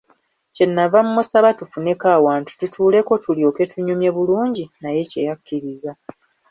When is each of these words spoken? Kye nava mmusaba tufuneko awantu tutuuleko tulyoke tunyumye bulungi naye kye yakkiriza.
Kye 0.55 0.65
nava 0.75 0.99
mmusaba 1.07 1.49
tufuneko 1.59 2.05
awantu 2.17 2.51
tutuuleko 2.59 3.13
tulyoke 3.23 3.63
tunyumye 3.71 4.09
bulungi 4.15 4.63
naye 4.81 5.01
kye 5.11 5.21
yakkiriza. 5.27 5.91